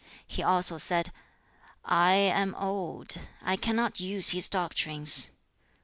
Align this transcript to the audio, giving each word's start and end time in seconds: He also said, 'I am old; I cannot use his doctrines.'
He 0.25 0.41
also 0.41 0.79
said, 0.79 1.11
'I 1.85 2.13
am 2.15 2.55
old; 2.55 3.13
I 3.43 3.55
cannot 3.55 3.99
use 3.99 4.29
his 4.29 4.49
doctrines.' 4.49 5.29